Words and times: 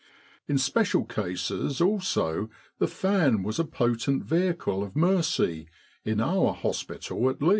In 0.47 0.57
special 0.57 1.05
cases 1.05 1.79
also 1.79 2.49
the 2.79 2.87
fan 2.87 3.43
was 3.43 3.59
a 3.59 3.63
potent 3.63 4.23
vehicle 4.23 4.81
of 4.81 4.95
mercy, 4.95 5.67
in 6.03 6.19
our 6.19 6.55
hospital 6.55 7.29
at 7.29 7.39
least. 7.39 7.49